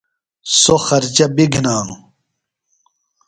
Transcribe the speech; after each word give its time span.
سوۡ 0.61 0.81
خرچہ 0.87 1.25
بیۡ 1.35 1.49
گِھنانوۡ۔ 1.53 2.01